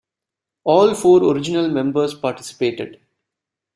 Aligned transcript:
All 0.63 0.95
four 0.95 1.23
original 1.29 1.69
members 1.69 2.15
participated. 2.15 2.99